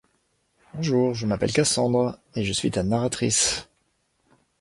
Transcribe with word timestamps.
Bonjour, 0.73 1.13
je 1.13 1.27
m’appelle 1.27 1.53
Cassandre, 1.53 2.17
et 2.33 2.43
je 2.43 2.51
suis 2.53 2.71
ta 2.71 2.81
narratrice. 2.81 3.67